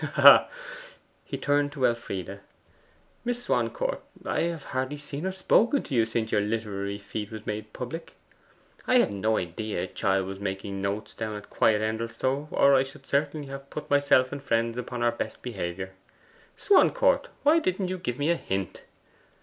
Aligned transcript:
Ha 0.01 0.07
ha!' 0.19 0.47
He 1.25 1.37
turned 1.37 1.71
to 1.73 1.85
Elfride. 1.85 2.39
'Miss 3.23 3.43
Swancourt, 3.43 4.01
I 4.25 4.41
have 4.41 4.63
hardly 4.63 4.97
seen 4.97 5.27
or 5.27 5.31
spoken 5.31 5.83
to 5.83 5.93
you 5.93 6.05
since 6.05 6.31
your 6.31 6.41
literary 6.41 6.97
feat 6.97 7.29
was 7.29 7.45
made 7.45 7.71
public. 7.71 8.13
I 8.87 8.97
had 8.97 9.11
no 9.11 9.37
idea 9.37 9.83
a 9.83 9.87
chiel 9.87 10.23
was 10.23 10.39
taking 10.39 10.81
notes 10.81 11.13
down 11.13 11.35
at 11.35 11.51
quiet 11.51 11.83
Endelstow, 11.83 12.47
or 12.49 12.73
I 12.73 12.81
should 12.81 13.05
certainly 13.05 13.45
have 13.49 13.69
put 13.69 13.91
myself 13.91 14.31
and 14.31 14.41
friends 14.41 14.75
upon 14.75 15.03
our 15.03 15.11
best 15.11 15.43
behaviour. 15.43 15.91
Swancourt, 16.57 17.27
why 17.43 17.59
didn't 17.59 17.89
you 17.89 17.99
give 17.99 18.17
me 18.17 18.31
a 18.31 18.35
hint! 18.37 18.85